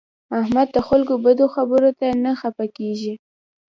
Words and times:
احمد 0.41 0.67
د 0.75 0.77
خلکو 0.87 1.13
بدو 1.25 1.45
خبرو 1.55 1.91
ته 1.99 2.07
نه 2.23 2.31
خپه 2.41 2.65
کېږي. 2.77 3.13